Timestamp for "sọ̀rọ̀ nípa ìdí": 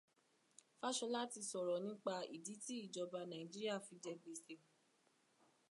1.49-2.53